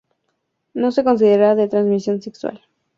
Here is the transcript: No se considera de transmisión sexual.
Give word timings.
No 0.73 0.89
se 0.91 1.03
considera 1.03 1.53
de 1.53 1.67
transmisión 1.67 2.23
sexual. 2.23 2.63